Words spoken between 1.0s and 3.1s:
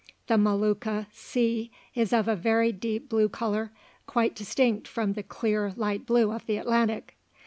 sea is of a very deep